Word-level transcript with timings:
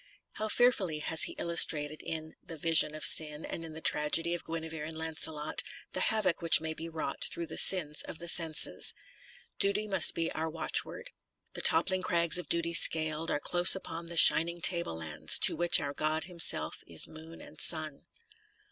How 0.31 0.47
fearfully 0.49 0.97
has 0.97 1.25
he 1.25 1.33
illustrated 1.33 2.01
in 2.01 2.33
the" 2.43 2.57
Vision 2.67 2.95
of 2.95 3.05
Sin," 3.05 3.45
and 3.45 3.63
in 3.63 3.73
the 3.73 3.81
tragedy 3.81 4.33
of 4.33 4.43
Guinevere 4.43 4.87
and 4.87 4.97
Lancelot, 4.97 5.61
the 5.91 5.99
havoc 5.99 6.41
which 6.41 6.59
may 6.59 6.73
be 6.73 6.89
wrought 6.89 7.25
through 7.25 7.45
the 7.45 7.57
sins 7.59 8.01
of 8.01 8.17
the 8.17 8.27
senses. 8.27 8.95
Duty 9.59 9.85
must 9.87 10.15
be 10.15 10.31
our 10.31 10.49
watchword: 10.49 11.11
The 11.53 11.61
toppKng 11.61 12.01
crags 12.03 12.39
of 12.39 12.49
Duty 12.49 12.73
scaled 12.73 13.29
Are 13.29 13.39
close 13.39 13.75
upon 13.75 14.07
the 14.07 14.17
shining 14.17 14.59
tablelands 14.59 15.37
To 15.37 15.55
which 15.55 15.79
our 15.79 15.93
God 15.93 16.23
Himself 16.23 16.83
is 16.87 17.07
moon 17.07 17.39
and 17.39 17.61
sun. 17.61 18.07